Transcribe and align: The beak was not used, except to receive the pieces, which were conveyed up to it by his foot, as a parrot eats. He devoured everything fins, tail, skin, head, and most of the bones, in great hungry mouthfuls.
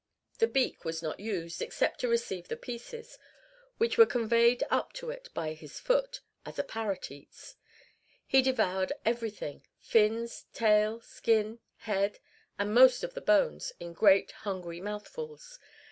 The 0.39 0.47
beak 0.47 0.83
was 0.83 1.03
not 1.03 1.19
used, 1.19 1.61
except 1.61 1.99
to 1.99 2.07
receive 2.07 2.47
the 2.47 2.57
pieces, 2.57 3.19
which 3.77 3.99
were 3.99 4.07
conveyed 4.07 4.63
up 4.71 4.93
to 4.93 5.11
it 5.11 5.29
by 5.35 5.53
his 5.53 5.79
foot, 5.79 6.21
as 6.43 6.57
a 6.57 6.63
parrot 6.63 7.11
eats. 7.11 7.55
He 8.25 8.41
devoured 8.41 8.93
everything 9.05 9.61
fins, 9.79 10.45
tail, 10.53 11.01
skin, 11.01 11.59
head, 11.77 12.17
and 12.57 12.73
most 12.73 13.03
of 13.03 13.13
the 13.13 13.21
bones, 13.21 13.73
in 13.79 13.93
great 13.93 14.31
hungry 14.31 14.81
mouthfuls. 14.81 15.59